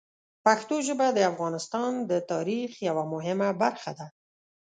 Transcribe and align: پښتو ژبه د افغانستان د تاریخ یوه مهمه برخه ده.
پښتو 0.45 0.75
ژبه 0.87 1.07
د 1.13 1.19
افغانستان 1.31 1.91
د 2.09 2.11
تاریخ 2.31 2.71
یوه 2.87 3.03
مهمه 3.13 3.49
برخه 3.61 3.91
ده. 3.97 4.07